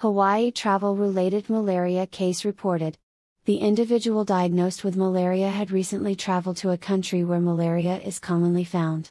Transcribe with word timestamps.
Hawaii 0.00 0.50
travel 0.50 0.94
related 0.94 1.48
malaria 1.48 2.06
case 2.06 2.44
reported. 2.44 2.98
The 3.46 3.56
individual 3.56 4.26
diagnosed 4.26 4.84
with 4.84 4.94
malaria 4.94 5.48
had 5.48 5.70
recently 5.70 6.14
traveled 6.14 6.58
to 6.58 6.70
a 6.70 6.76
country 6.76 7.24
where 7.24 7.40
malaria 7.40 7.98
is 8.00 8.18
commonly 8.18 8.64
found. 8.64 9.10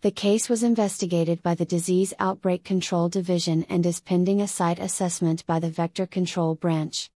The 0.00 0.10
case 0.10 0.48
was 0.48 0.62
investigated 0.62 1.42
by 1.42 1.54
the 1.54 1.66
Disease 1.66 2.14
Outbreak 2.18 2.64
Control 2.64 3.10
Division 3.10 3.66
and 3.68 3.84
is 3.84 4.00
pending 4.00 4.40
a 4.40 4.48
site 4.48 4.78
assessment 4.78 5.44
by 5.46 5.60
the 5.60 5.68
Vector 5.68 6.06
Control 6.06 6.54
Branch. 6.54 7.10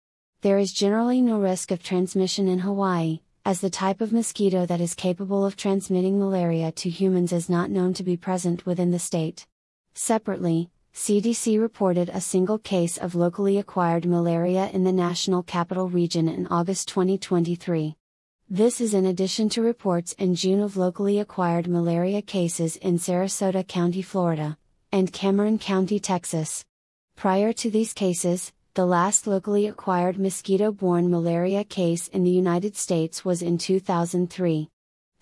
There 0.40 0.56
is 0.56 0.72
generally 0.72 1.20
no 1.20 1.38
risk 1.38 1.70
of 1.70 1.82
transmission 1.82 2.48
in 2.48 2.60
Hawaii, 2.60 3.20
as 3.44 3.60
the 3.60 3.68
type 3.68 4.00
of 4.00 4.14
mosquito 4.14 4.64
that 4.64 4.80
is 4.80 4.94
capable 4.94 5.44
of 5.44 5.54
transmitting 5.54 6.18
malaria 6.18 6.72
to 6.72 6.88
humans 6.88 7.34
is 7.34 7.50
not 7.50 7.70
known 7.70 7.92
to 7.92 8.02
be 8.02 8.16
present 8.16 8.64
within 8.64 8.90
the 8.90 8.98
state. 8.98 9.46
Separately, 9.92 10.70
CDC 10.94 11.58
reported 11.58 12.10
a 12.10 12.20
single 12.20 12.58
case 12.58 12.98
of 12.98 13.14
locally 13.14 13.56
acquired 13.56 14.04
malaria 14.04 14.68
in 14.74 14.84
the 14.84 14.92
National 14.92 15.42
Capital 15.42 15.88
Region 15.88 16.28
in 16.28 16.46
August 16.48 16.86
2023. 16.88 17.96
This 18.50 18.78
is 18.78 18.92
in 18.92 19.06
addition 19.06 19.48
to 19.50 19.62
reports 19.62 20.12
in 20.12 20.34
June 20.34 20.60
of 20.60 20.76
locally 20.76 21.18
acquired 21.18 21.66
malaria 21.66 22.20
cases 22.20 22.76
in 22.76 22.98
Sarasota 22.98 23.66
County, 23.66 24.02
Florida, 24.02 24.58
and 24.92 25.10
Cameron 25.10 25.58
County, 25.58 25.98
Texas. 25.98 26.62
Prior 27.16 27.54
to 27.54 27.70
these 27.70 27.94
cases, 27.94 28.52
the 28.74 28.84
last 28.84 29.26
locally 29.26 29.66
acquired 29.66 30.18
mosquito 30.18 30.70
borne 30.70 31.10
malaria 31.10 31.64
case 31.64 32.08
in 32.08 32.22
the 32.22 32.30
United 32.30 32.76
States 32.76 33.24
was 33.24 33.40
in 33.40 33.56
2003. 33.56 34.68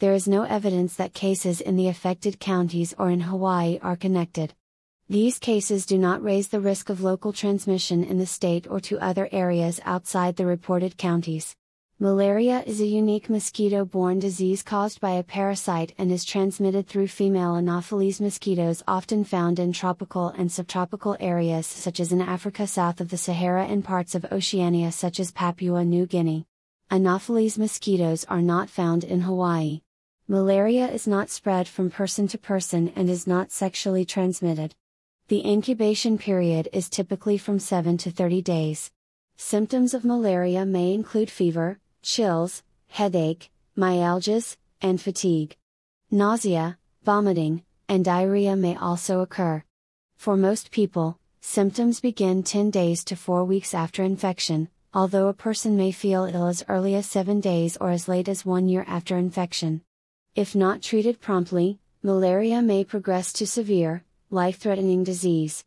There 0.01 0.15
is 0.15 0.27
no 0.27 0.43
evidence 0.43 0.97
that 0.97 1.15
cases 1.15 1.61
in 1.61 1.77
the 1.77 1.87
affected 1.87 2.41
counties 2.41 2.93
or 2.99 3.09
in 3.09 3.21
Hawaii 3.21 3.79
are 3.83 3.97
connected. 3.97 4.53
These 5.11 5.41
cases 5.41 5.87
do 5.87 5.99
not 5.99 6.23
raise 6.23 6.47
the 6.47 6.61
risk 6.61 6.89
of 6.89 7.01
local 7.01 7.33
transmission 7.33 8.05
in 8.05 8.19
the 8.19 8.27
state 8.27 8.69
or 8.71 8.79
to 8.83 9.01
other 9.01 9.29
areas 9.33 9.81
outside 9.85 10.37
the 10.37 10.47
reported 10.47 10.97
counties. 10.97 11.57
Malaria 11.99 12.63
is 12.65 12.81
a 12.81 12.87
unique 12.87 13.29
mosquito 13.29 13.85
borne 13.85 14.21
disease 14.21 14.63
caused 14.63 15.01
by 15.01 15.11
a 15.15 15.25
parasite 15.25 15.93
and 15.99 16.13
is 16.13 16.25
transmitted 16.25 16.87
through 16.87 17.09
female 17.09 17.57
Anopheles 17.57 18.21
mosquitoes 18.21 18.85
often 18.87 19.25
found 19.25 19.59
in 19.59 19.73
tropical 19.73 20.29
and 20.29 20.53
subtropical 20.53 21.17
areas 21.19 21.67
such 21.67 21.99
as 21.99 22.13
in 22.13 22.21
Africa 22.21 22.69
south 22.69 23.01
of 23.01 23.09
the 23.09 23.19
Sahara 23.19 23.65
and 23.65 23.85
parts 23.85 24.15
of 24.15 24.25
Oceania 24.31 24.93
such 24.93 25.19
as 25.19 25.33
Papua 25.33 25.85
New 25.85 26.07
Guinea. 26.07 26.47
Anopheles 26.89 27.59
mosquitoes 27.59 28.25
are 28.27 28.43
not 28.43 28.71
found 28.71 29.03
in 29.03 29.23
Hawaii. 29.23 29.81
Malaria 30.29 30.87
is 30.87 31.09
not 31.09 31.31
spread 31.31 31.67
from 31.67 31.91
person 31.91 32.29
to 32.29 32.39
person 32.39 32.93
and 32.95 33.11
is 33.11 33.27
not 33.27 33.51
sexually 33.51 34.05
transmitted. 34.05 34.77
The 35.31 35.47
incubation 35.47 36.19
period 36.19 36.69
is 36.73 36.89
typically 36.89 37.39
from 37.39 37.61
7 37.61 37.97
to 37.99 38.11
30 38.11 38.43
days. 38.43 38.91
Symptoms 39.37 39.95
of 39.95 40.05
malaria 40.05 40.67
may 40.67 40.93
include 40.93 41.31
fever, 41.31 41.79
chills, 42.03 42.65
headache, 42.89 43.49
myalgias, 43.79 44.57
and 44.83 45.01
fatigue. 45.01 45.57
Nausea, 46.11 46.79
vomiting, 47.05 47.63
and 47.89 48.05
diarrhea 48.05 48.57
may 48.57 48.75
also 48.75 49.21
occur. 49.21 49.63
For 50.17 50.37
most 50.37 50.73
people, 50.73 51.21
symptoms 51.41 52.01
begin 52.01 52.43
10 52.43 52.73
days 52.73 53.05
to 53.05 53.15
4 53.15 53.45
weeks 53.45 53.73
after 53.73 54.03
infection, 54.03 54.69
although 54.93 55.29
a 55.29 55.33
person 55.33 55.77
may 55.77 55.93
feel 55.93 56.25
ill 56.25 56.49
as 56.49 56.65
early 56.69 56.97
as 56.97 57.07
7 57.07 57.39
days 57.39 57.77
or 57.77 57.93
as 57.93 58.09
late 58.09 58.29
as 58.29 58.45
1 58.45 58.69
year 58.69 58.85
after 58.89 59.17
infection. 59.17 59.83
If 60.35 60.57
not 60.57 60.83
treated 60.83 61.21
promptly, 61.21 61.79
malaria 62.03 62.61
may 62.63 62.83
progress 62.83 63.33
to 63.35 63.47
severe, 63.47 64.03
life 64.33 64.59
threatening 64.59 65.03
disease. 65.03 65.65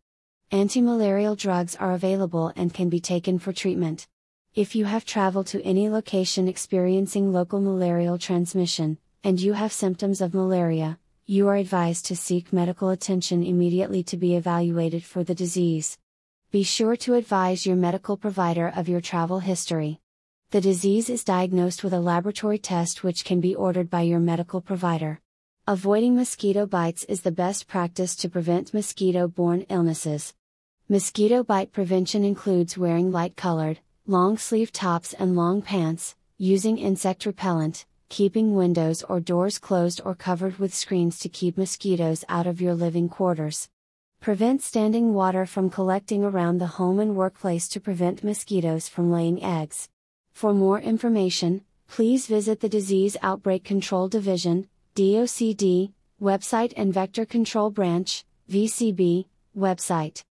Antimalarial 0.49 1.37
drugs 1.37 1.75
are 1.75 1.91
available 1.91 2.53
and 2.55 2.73
can 2.73 2.87
be 2.87 3.01
taken 3.01 3.37
for 3.37 3.51
treatment. 3.51 4.07
If 4.55 4.73
you 4.73 4.85
have 4.85 5.03
traveled 5.03 5.47
to 5.47 5.61
any 5.63 5.89
location 5.89 6.47
experiencing 6.47 7.33
local 7.33 7.59
malarial 7.59 8.17
transmission, 8.17 8.99
and 9.21 9.37
you 9.37 9.51
have 9.51 9.73
symptoms 9.73 10.21
of 10.21 10.33
malaria, 10.33 10.97
you 11.25 11.49
are 11.49 11.57
advised 11.57 12.05
to 12.05 12.15
seek 12.15 12.53
medical 12.53 12.87
attention 12.87 13.43
immediately 13.43 14.01
to 14.03 14.15
be 14.15 14.35
evaluated 14.35 15.03
for 15.03 15.25
the 15.25 15.35
disease. 15.35 15.97
Be 16.49 16.63
sure 16.63 16.95
to 16.97 17.15
advise 17.15 17.65
your 17.65 17.75
medical 17.75 18.15
provider 18.15 18.71
of 18.73 18.87
your 18.87 19.01
travel 19.01 19.39
history. 19.39 19.99
The 20.51 20.61
disease 20.61 21.09
is 21.09 21.25
diagnosed 21.25 21.83
with 21.83 21.91
a 21.91 21.99
laboratory 21.99 22.59
test 22.59 23.03
which 23.03 23.25
can 23.25 23.41
be 23.41 23.55
ordered 23.55 23.89
by 23.89 24.03
your 24.03 24.21
medical 24.21 24.61
provider. 24.61 25.19
Avoiding 25.65 26.17
mosquito 26.17 26.65
bites 26.65 27.05
is 27.05 27.21
the 27.21 27.31
best 27.31 27.69
practice 27.69 28.17
to 28.17 28.27
prevent 28.27 28.73
mosquito 28.73 29.29
borne 29.29 29.61
illnesses. 29.69 30.33
Mosquito 30.89 31.41
bite 31.41 31.71
prevention 31.71 32.25
includes 32.25 32.77
wearing 32.77 33.13
light 33.13 33.37
colored, 33.37 33.79
long 34.05 34.37
sleeve 34.37 34.73
tops 34.73 35.13
and 35.13 35.37
long 35.37 35.61
pants, 35.61 36.17
using 36.37 36.77
insect 36.77 37.25
repellent, 37.25 37.85
keeping 38.09 38.55
windows 38.55 39.03
or 39.03 39.21
doors 39.21 39.57
closed 39.57 40.01
or 40.03 40.15
covered 40.15 40.59
with 40.59 40.73
screens 40.73 41.17
to 41.19 41.29
keep 41.29 41.57
mosquitoes 41.57 42.25
out 42.27 42.45
of 42.45 42.59
your 42.59 42.75
living 42.75 43.07
quarters. 43.07 43.69
Prevent 44.19 44.61
standing 44.61 45.13
water 45.13 45.45
from 45.45 45.69
collecting 45.69 46.25
around 46.25 46.57
the 46.57 46.75
home 46.75 46.99
and 46.99 47.15
workplace 47.15 47.69
to 47.69 47.79
prevent 47.79 48.21
mosquitoes 48.21 48.89
from 48.89 49.13
laying 49.13 49.41
eggs. 49.41 49.87
For 50.33 50.53
more 50.53 50.81
information, 50.81 51.61
please 51.87 52.27
visit 52.27 52.59
the 52.59 52.67
Disease 52.67 53.15
Outbreak 53.21 53.63
Control 53.63 54.09
Division, 54.09 54.67
DOCD, 54.95 55.91
website 56.21 56.73
and 56.77 56.93
Vector 56.93 57.25
Control 57.25 57.71
Branch, 57.71 58.23
VCB, 58.49 59.25
website. 59.57 60.21